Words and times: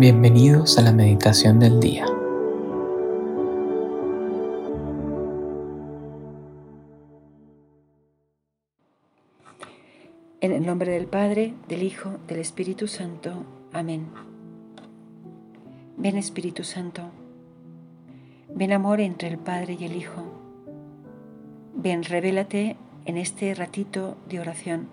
Bienvenidos 0.00 0.78
a 0.78 0.80
la 0.80 0.92
meditación 0.92 1.60
del 1.60 1.78
día. 1.78 2.06
En 10.40 10.52
el 10.52 10.64
nombre 10.64 10.92
del 10.92 11.04
Padre, 11.04 11.52
del 11.68 11.82
Hijo, 11.82 12.16
del 12.28 12.38
Espíritu 12.38 12.88
Santo. 12.88 13.44
Amén. 13.74 14.06
Ven 15.98 16.16
Espíritu 16.16 16.64
Santo. 16.64 17.02
Ven 18.54 18.72
amor 18.72 19.00
entre 19.00 19.28
el 19.28 19.36
Padre 19.36 19.76
y 19.78 19.84
el 19.84 19.96
Hijo. 19.96 20.24
Ven, 21.74 22.04
revélate 22.04 22.78
en 23.04 23.18
este 23.18 23.54
ratito 23.54 24.16
de 24.30 24.40
oración. 24.40 24.88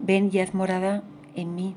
Ven 0.00 0.28
y 0.30 0.40
haz 0.40 0.52
morada 0.52 1.02
en 1.34 1.54
mí 1.54 1.76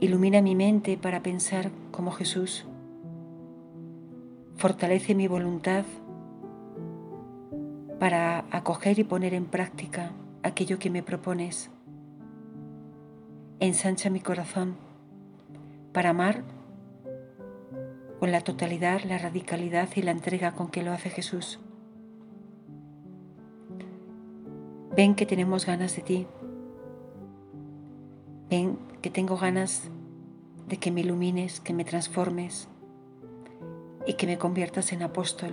Ilumina 0.00 0.40
mi 0.42 0.54
mente 0.54 0.96
para 0.96 1.24
pensar 1.24 1.72
como 1.90 2.12
Jesús. 2.12 2.64
Fortalece 4.56 5.16
mi 5.16 5.26
voluntad 5.26 5.84
para 7.98 8.44
acoger 8.52 9.00
y 9.00 9.04
poner 9.04 9.34
en 9.34 9.46
práctica 9.46 10.12
aquello 10.44 10.78
que 10.78 10.88
me 10.88 11.02
propones. 11.02 11.70
Ensancha 13.58 14.08
mi 14.08 14.20
corazón 14.20 14.76
para 15.92 16.10
amar 16.10 16.44
con 18.20 18.30
la 18.30 18.42
totalidad, 18.42 19.02
la 19.02 19.18
radicalidad 19.18 19.88
y 19.96 20.02
la 20.02 20.12
entrega 20.12 20.52
con 20.52 20.68
que 20.68 20.84
lo 20.84 20.92
hace 20.92 21.10
Jesús. 21.10 21.58
Ven 24.94 25.16
que 25.16 25.26
tenemos 25.26 25.66
ganas 25.66 25.96
de 25.96 26.02
ti. 26.02 26.26
Ven 28.48 28.78
que 29.02 29.10
tengo 29.10 29.36
ganas 29.36 29.90
de 30.68 30.76
que 30.76 30.90
me 30.90 31.00
ilumines, 31.00 31.60
que 31.60 31.72
me 31.72 31.84
transformes 31.84 32.68
y 34.06 34.14
que 34.14 34.26
me 34.26 34.38
conviertas 34.38 34.92
en 34.92 35.02
apóstol. 35.02 35.52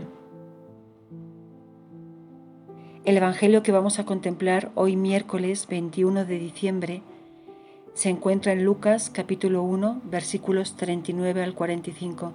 El 3.05 3.17
Evangelio 3.17 3.63
que 3.63 3.71
vamos 3.71 3.99
a 3.99 4.05
contemplar 4.05 4.71
hoy 4.75 4.95
miércoles 4.95 5.67
21 5.67 6.25
de 6.25 6.39
diciembre 6.39 7.01
se 7.93 8.09
encuentra 8.09 8.51
en 8.51 8.65
Lucas 8.65 9.09
capítulo 9.09 9.63
1 9.63 10.01
versículos 10.05 10.75
39 10.75 11.43
al 11.43 11.53
45. 11.53 12.33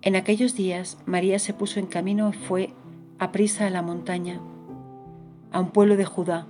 En 0.00 0.16
aquellos 0.16 0.56
días 0.56 0.98
María 1.06 1.38
se 1.38 1.54
puso 1.54 1.78
en 1.78 1.86
camino 1.86 2.30
y 2.30 2.32
fue 2.32 2.70
a 3.18 3.30
prisa 3.30 3.66
a 3.66 3.70
la 3.70 3.82
montaña, 3.82 4.40
a 5.52 5.60
un 5.60 5.70
pueblo 5.70 5.96
de 5.96 6.04
Judá 6.04 6.46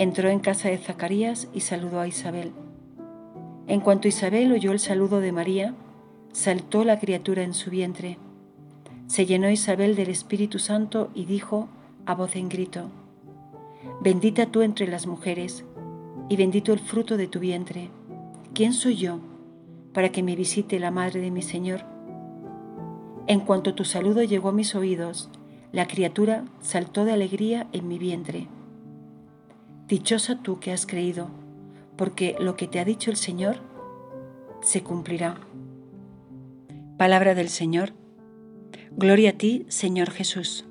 Entró 0.00 0.28
en 0.28 0.38
casa 0.38 0.68
de 0.68 0.78
Zacarías 0.78 1.48
y 1.52 1.60
saludó 1.60 1.98
a 1.98 2.06
Isabel. 2.06 2.52
En 3.66 3.80
cuanto 3.80 4.06
Isabel 4.06 4.52
oyó 4.52 4.70
el 4.70 4.78
saludo 4.78 5.20
de 5.20 5.32
María, 5.32 5.74
saltó 6.32 6.84
la 6.84 7.00
criatura 7.00 7.42
en 7.42 7.52
su 7.52 7.68
vientre. 7.70 8.16
Se 9.08 9.26
llenó 9.26 9.50
Isabel 9.50 9.96
del 9.96 10.10
Espíritu 10.10 10.60
Santo 10.60 11.10
y 11.14 11.24
dijo 11.24 11.68
a 12.06 12.14
voz 12.14 12.36
en 12.36 12.48
grito, 12.48 12.90
Bendita 14.00 14.46
tú 14.46 14.62
entre 14.62 14.86
las 14.86 15.08
mujeres, 15.08 15.64
y 16.28 16.36
bendito 16.36 16.72
el 16.72 16.78
fruto 16.78 17.16
de 17.16 17.26
tu 17.26 17.40
vientre. 17.40 17.90
¿Quién 18.54 18.74
soy 18.74 18.94
yo 18.94 19.18
para 19.92 20.10
que 20.10 20.22
me 20.22 20.36
visite 20.36 20.78
la 20.78 20.92
madre 20.92 21.20
de 21.20 21.32
mi 21.32 21.42
Señor? 21.42 21.80
En 23.26 23.40
cuanto 23.40 23.74
tu 23.74 23.84
saludo 23.84 24.22
llegó 24.22 24.50
a 24.50 24.52
mis 24.52 24.76
oídos, 24.76 25.28
la 25.72 25.88
criatura 25.88 26.44
saltó 26.60 27.04
de 27.04 27.12
alegría 27.12 27.66
en 27.72 27.88
mi 27.88 27.98
vientre. 27.98 28.46
Dichosa 29.88 30.42
tú 30.42 30.60
que 30.60 30.70
has 30.70 30.84
creído, 30.84 31.28
porque 31.96 32.36
lo 32.38 32.56
que 32.56 32.68
te 32.68 32.78
ha 32.78 32.84
dicho 32.84 33.10
el 33.10 33.16
Señor 33.16 33.56
se 34.60 34.82
cumplirá. 34.82 35.40
Palabra 36.98 37.34
del 37.34 37.48
Señor. 37.48 37.94
Gloria 38.90 39.30
a 39.30 39.32
ti, 39.32 39.64
Señor 39.68 40.10
Jesús. 40.10 40.66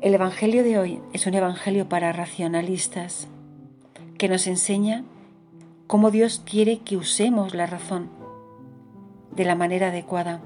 El 0.00 0.14
Evangelio 0.14 0.64
de 0.64 0.80
hoy 0.80 1.00
es 1.12 1.28
un 1.28 1.34
Evangelio 1.34 1.88
para 1.88 2.10
racionalistas 2.10 3.28
que 4.18 4.28
nos 4.28 4.48
enseña 4.48 5.04
cómo 5.86 6.10
Dios 6.10 6.42
quiere 6.44 6.78
que 6.80 6.96
usemos 6.96 7.54
la 7.54 7.66
razón 7.66 8.10
de 9.30 9.44
la 9.44 9.54
manera 9.54 9.90
adecuada. 9.90 10.40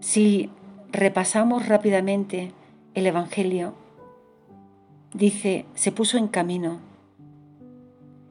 Si 0.00 0.50
repasamos 0.92 1.66
rápidamente 1.66 2.52
el 2.92 3.06
Evangelio, 3.06 3.82
Dice, 5.14 5.64
se 5.76 5.92
puso 5.92 6.18
en 6.18 6.26
camino. 6.26 6.80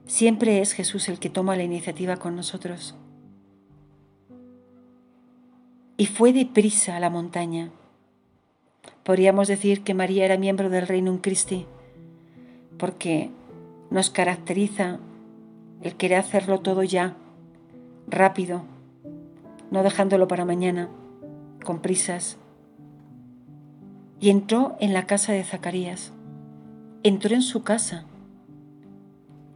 Siempre 0.05 0.59
es 0.59 0.73
Jesús 0.73 1.07
el 1.07 1.17
que 1.17 1.29
toma 1.29 1.55
la 1.55 1.63
iniciativa 1.63 2.17
con 2.17 2.35
nosotros. 2.35 2.93
Y 5.95 6.07
fue 6.07 6.33
deprisa 6.33 6.97
a 6.97 6.99
la 6.99 7.09
montaña. 7.09 7.71
Podríamos 9.05 9.47
decir 9.47 9.85
que 9.85 9.93
María 9.93 10.25
era 10.25 10.37
miembro 10.37 10.69
del 10.69 10.85
Reino 10.85 11.17
Christi, 11.21 11.65
porque 12.77 13.31
nos 13.89 14.09
caracteriza 14.09 14.99
el 15.83 15.95
querer 15.95 16.19
hacerlo 16.19 16.59
todo 16.59 16.83
ya, 16.83 17.15
rápido, 18.07 18.63
no 19.71 19.83
dejándolo 19.83 20.27
para 20.27 20.43
mañana, 20.43 20.89
con 21.63 21.81
prisas. 21.81 22.37
Y 24.19 24.31
entró 24.31 24.75
en 24.81 24.93
la 24.93 25.05
casa 25.05 25.31
de 25.31 25.45
Zacarías 25.45 26.11
entró 27.03 27.35
en 27.35 27.41
su 27.41 27.63
casa. 27.63 28.05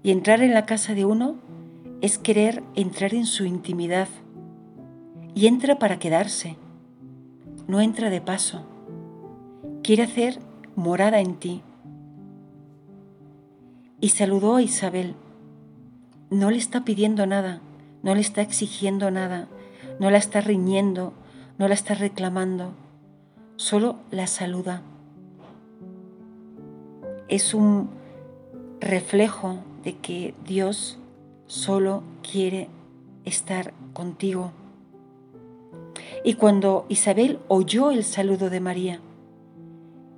Y 0.03 0.11
entrar 0.11 0.41
en 0.41 0.53
la 0.53 0.65
casa 0.65 0.93
de 0.93 1.05
uno 1.05 1.35
es 2.01 2.17
querer 2.17 2.61
entrar 2.75 3.13
en 3.13 3.25
su 3.25 3.45
intimidad. 3.45 4.09
Y 5.33 5.47
entra 5.47 5.79
para 5.79 5.97
quedarse. 5.97 6.57
No 7.67 7.79
entra 7.79 8.09
de 8.09 8.21
paso. 8.21 8.65
Quiere 9.81 10.03
hacer 10.03 10.39
morada 10.75 11.21
en 11.21 11.35
ti. 11.35 11.61
Y 14.01 14.09
saludó 14.09 14.57
a 14.57 14.61
Isabel. 14.61 15.15
No 16.29 16.51
le 16.51 16.57
está 16.57 16.83
pidiendo 16.83 17.25
nada, 17.25 17.61
no 18.03 18.13
le 18.13 18.21
está 18.21 18.41
exigiendo 18.41 19.09
nada, 19.11 19.47
no 19.97 20.11
la 20.11 20.17
está 20.17 20.41
riñendo, 20.41 21.13
no 21.57 21.69
la 21.69 21.73
está 21.73 21.93
reclamando, 21.93 22.73
solo 23.55 23.95
la 24.11 24.27
saluda 24.27 24.81
es 27.27 27.53
un 27.53 27.89
reflejo 28.79 29.59
de 29.83 29.97
que 29.97 30.33
Dios 30.45 30.97
solo 31.47 32.03
quiere 32.29 32.69
estar 33.25 33.73
contigo. 33.93 34.51
Y 36.23 36.35
cuando 36.35 36.85
Isabel 36.89 37.39
oyó 37.47 37.91
el 37.91 38.03
saludo 38.03 38.49
de 38.49 38.59
María, 38.59 38.99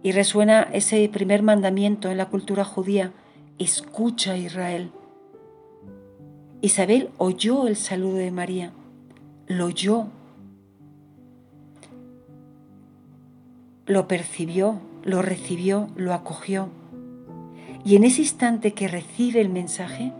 y 0.01 0.11
resuena 0.11 0.63
ese 0.63 1.07
primer 1.09 1.43
mandamiento 1.43 2.09
en 2.09 2.17
la 2.17 2.29
cultura 2.29 2.63
judía, 2.63 3.11
escucha 3.57 4.37
Israel. 4.37 4.91
Isabel 6.61 7.09
oyó 7.17 7.67
el 7.67 7.75
saludo 7.75 8.17
de 8.17 8.31
María, 8.31 8.71
lo 9.47 9.65
oyó, 9.65 10.07
lo 13.85 14.07
percibió, 14.07 14.79
lo 15.03 15.21
recibió, 15.21 15.89
lo 15.95 16.13
acogió. 16.13 16.69
Y 17.85 17.95
en 17.95 18.03
ese 18.03 18.21
instante 18.21 18.73
que 18.73 18.87
recibe 18.87 19.41
el 19.41 19.49
mensaje, 19.49 20.11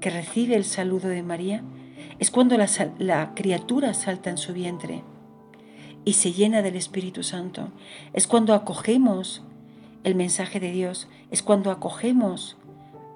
que 0.00 0.10
recibe 0.10 0.54
el 0.54 0.64
saludo 0.64 1.08
de 1.08 1.22
María, 1.22 1.62
es 2.18 2.30
cuando 2.30 2.56
la, 2.56 3.34
criatura 3.34 3.94
salta 3.94 4.30
en 4.30 4.38
su 4.38 4.52
vientre 4.52 5.02
y 6.04 6.14
se 6.14 6.32
llena 6.32 6.62
del 6.62 6.76
Espíritu 6.76 7.22
Santo. 7.22 7.68
Es 8.12 8.26
cuando 8.26 8.54
acogemos 8.54 9.42
el 10.04 10.14
mensaje 10.14 10.60
de 10.60 10.70
Dios, 10.70 11.08
es 11.30 11.42
cuando 11.42 11.70
acogemos 11.70 12.56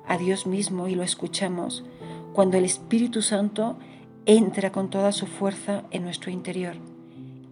a 0.07 0.19
Dios 0.19 0.47
mismo 0.47 0.89
y 0.89 0.95
lo 0.95 1.03
escuchamos, 1.03 1.85
cuando 2.33 2.57
el 2.57 2.65
Espíritu 2.65 3.23
Santo 3.23 3.79
entra 4.27 4.73
con 4.73 4.91
toda 4.91 5.13
su 5.13 5.27
fuerza 5.27 5.85
en 5.91 6.03
nuestro 6.03 6.31
interior 6.31 6.75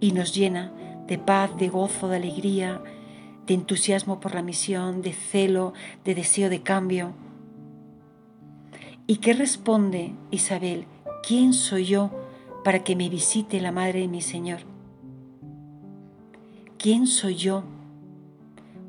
y 0.00 0.12
nos 0.12 0.34
llena 0.34 0.72
de 1.06 1.18
paz, 1.18 1.56
de 1.56 1.68
gozo, 1.68 2.08
de 2.08 2.16
alegría, 2.16 2.82
de 3.48 3.54
entusiasmo 3.54 4.20
por 4.20 4.34
la 4.34 4.42
misión, 4.42 5.00
de 5.00 5.12
celo, 5.12 5.72
de 6.04 6.14
deseo 6.14 6.50
de 6.50 6.62
cambio. 6.62 7.14
¿Y 9.06 9.16
qué 9.16 9.32
responde 9.32 10.12
Isabel? 10.30 10.84
¿Quién 11.26 11.54
soy 11.54 11.86
yo 11.86 12.10
para 12.62 12.84
que 12.84 12.94
me 12.94 13.08
visite 13.08 13.60
la 13.60 13.72
Madre 13.72 14.00
de 14.00 14.08
mi 14.08 14.20
Señor? 14.20 14.60
¿Quién 16.76 17.06
soy 17.06 17.36
yo 17.36 17.64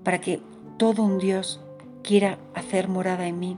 para 0.03 0.19
que 0.19 0.41
todo 0.77 1.03
un 1.03 1.19
Dios 1.19 1.61
quiera 2.03 2.37
hacer 2.53 2.89
morada 2.89 3.27
en 3.27 3.39
mí? 3.39 3.57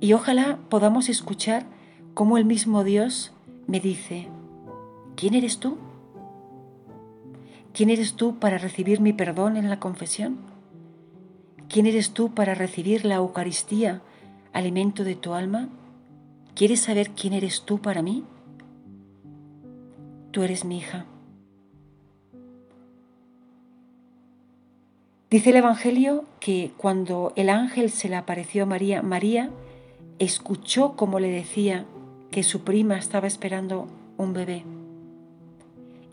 Y 0.00 0.14
ojalá 0.14 0.58
podamos 0.70 1.10
escuchar 1.10 1.66
cómo 2.14 2.38
el 2.38 2.46
mismo 2.46 2.84
Dios 2.84 3.32
me 3.66 3.80
dice, 3.80 4.28
¿quién 5.14 5.34
eres 5.34 5.58
tú? 5.58 5.76
¿Quién 7.74 7.90
eres 7.90 8.14
tú 8.14 8.38
para 8.38 8.56
recibir 8.56 9.00
mi 9.02 9.12
perdón 9.12 9.58
en 9.58 9.68
la 9.68 9.78
confesión? 9.78 10.54
quién 11.74 11.86
eres 11.86 12.12
tú 12.12 12.32
para 12.32 12.54
recibir 12.54 13.04
la 13.04 13.16
Eucaristía, 13.16 14.00
alimento 14.52 15.02
de 15.02 15.16
tu 15.16 15.34
alma? 15.34 15.68
¿Quieres 16.54 16.82
saber 16.82 17.10
quién 17.10 17.32
eres 17.32 17.62
tú 17.62 17.80
para 17.80 18.00
mí? 18.00 18.22
Tú 20.30 20.44
eres 20.44 20.64
mi 20.64 20.78
hija. 20.78 21.04
Dice 25.30 25.50
el 25.50 25.56
Evangelio 25.56 26.26
que 26.38 26.70
cuando 26.76 27.32
el 27.34 27.50
ángel 27.50 27.90
se 27.90 28.08
le 28.08 28.14
apareció 28.14 28.62
a 28.62 28.66
María, 28.66 29.02
María 29.02 29.50
escuchó 30.20 30.94
como 30.94 31.18
le 31.18 31.28
decía 31.28 31.86
que 32.30 32.44
su 32.44 32.60
prima 32.60 32.98
estaba 32.98 33.26
esperando 33.26 33.88
un 34.16 34.32
bebé. 34.32 34.73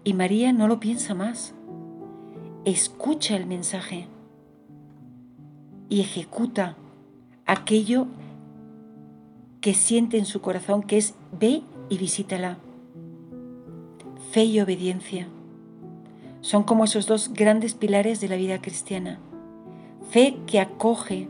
Y 0.04 0.14
María 0.14 0.52
no 0.54 0.68
lo 0.68 0.80
piensa 0.80 1.14
más. 1.14 1.54
Escucha 2.66 3.36
el 3.36 3.46
mensaje 3.46 4.08
y 5.90 6.02
ejecuta 6.02 6.76
aquello 7.46 8.08
que 9.62 9.74
siente 9.74 10.18
en 10.18 10.26
su 10.26 10.42
corazón, 10.42 10.84
que 10.84 10.98
es 10.98 11.14
ve 11.40 11.62
y 11.90 11.98
visítala. 11.98 12.58
Fe 14.32 14.46
y 14.46 14.60
obediencia 14.60 15.28
son 16.42 16.64
como 16.64 16.86
esos 16.86 17.06
dos 17.06 17.32
grandes 17.34 17.76
pilares 17.76 18.20
de 18.20 18.28
la 18.28 18.36
vida 18.36 18.62
cristiana. 18.62 19.20
Fe 20.10 20.38
que 20.48 20.60
acoge 20.60 21.28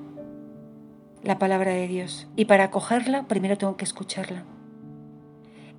la 1.23 1.37
palabra 1.37 1.71
de 1.71 1.87
Dios 1.87 2.27
y 2.35 2.45
para 2.45 2.65
acogerla 2.65 3.27
primero 3.27 3.57
tengo 3.57 3.75
que 3.75 3.85
escucharla. 3.85 4.43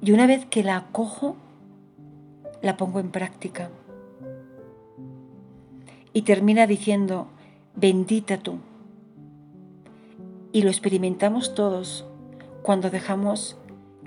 Y 0.03 0.13
una 0.13 0.27
vez 0.27 0.45
que 0.47 0.63
la 0.63 0.77
acojo, 0.77 1.37
la 2.63 2.77
pongo 2.77 3.01
en 3.01 3.11
práctica. 3.11 3.71
Y 6.13 6.23
termina 6.23 6.67
diciendo, 6.67 7.29
bendita 7.75 8.39
tú. 8.39 8.59
Y 10.53 10.63
lo 10.63 10.71
experimentamos 10.71 11.55
todos 11.55 12.07
cuando 12.63 12.91
dejamos 12.91 13.57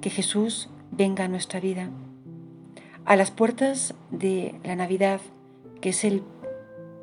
que 0.02 0.10
Jesús 0.10 0.70
venga 0.92 1.26
a 1.26 1.28
nuestra 1.28 1.60
vida. 1.60 1.90
A 3.04 3.16
las 3.16 3.32
puertas 3.32 3.94
de 4.10 4.56
la 4.64 4.76
Navidad, 4.76 5.20
que 5.82 5.90
es 5.90 6.04
el 6.04 6.24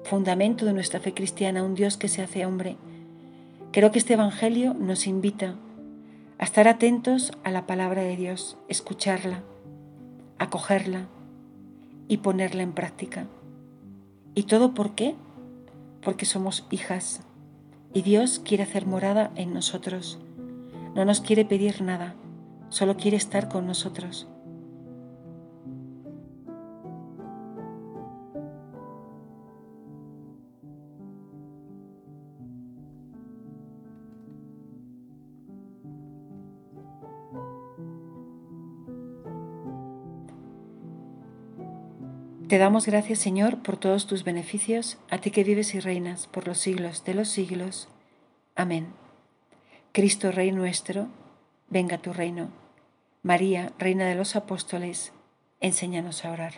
fundamento 0.04 0.64
de 0.64 0.72
nuestra 0.72 1.00
fe 1.00 1.12
cristiana, 1.14 1.62
un 1.62 1.74
Dios 1.74 1.96
que 1.96 2.08
se 2.08 2.22
hace 2.22 2.46
hombre, 2.46 2.76
creo 3.72 3.90
que 3.92 3.98
este 3.98 4.14
Evangelio 4.14 4.74
nos 4.74 5.06
invita 5.06 5.56
a 6.38 6.44
estar 6.44 6.66
atentos 6.66 7.32
a 7.44 7.50
la 7.50 7.66
palabra 7.66 8.02
de 8.02 8.16
Dios, 8.16 8.56
escucharla, 8.68 9.42
acogerla 10.38 11.08
y 12.08 12.18
ponerla 12.18 12.62
en 12.62 12.72
práctica. 12.72 13.26
¿Y 14.34 14.44
todo 14.44 14.74
por 14.74 14.94
qué? 14.94 15.14
Porque 16.02 16.24
somos 16.24 16.66
hijas 16.70 17.20
y 17.94 18.02
Dios 18.02 18.40
quiere 18.42 18.62
hacer 18.62 18.86
morada 18.86 19.30
en 19.36 19.52
nosotros. 19.52 20.18
No 20.94 21.04
nos 21.04 21.20
quiere 21.20 21.44
pedir 21.44 21.82
nada, 21.82 22.14
solo 22.68 22.96
quiere 22.96 23.16
estar 23.16 23.48
con 23.48 23.66
nosotros. 23.66 24.26
Te 42.52 42.58
damos 42.58 42.84
gracias, 42.84 43.18
Señor, 43.18 43.62
por 43.62 43.78
todos 43.78 44.06
tus 44.06 44.24
beneficios, 44.24 44.98
a 45.08 45.16
ti 45.16 45.30
que 45.30 45.42
vives 45.42 45.74
y 45.74 45.80
reinas 45.80 46.26
por 46.26 46.46
los 46.46 46.58
siglos 46.58 47.02
de 47.02 47.14
los 47.14 47.28
siglos. 47.28 47.88
Amén. 48.54 48.88
Cristo, 49.92 50.30
Rey 50.30 50.52
nuestro, 50.52 51.06
venga 51.70 51.96
tu 51.96 52.12
reino. 52.12 52.50
María, 53.22 53.72
Reina 53.78 54.04
de 54.04 54.16
los 54.16 54.36
Apóstoles, 54.36 55.14
enséñanos 55.60 56.26
a 56.26 56.32
orar. 56.32 56.52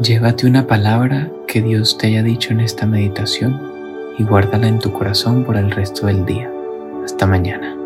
Llévate 0.00 0.46
una 0.46 0.68
palabra 0.68 1.32
que 1.48 1.60
Dios 1.60 1.98
te 1.98 2.06
haya 2.06 2.22
dicho 2.22 2.52
en 2.52 2.60
esta 2.60 2.86
meditación 2.86 4.14
y 4.16 4.22
guárdala 4.22 4.68
en 4.68 4.78
tu 4.78 4.92
corazón 4.92 5.42
por 5.42 5.56
el 5.56 5.72
resto 5.72 6.06
del 6.06 6.24
día. 6.24 6.48
Hasta 7.04 7.26
mañana. 7.26 7.79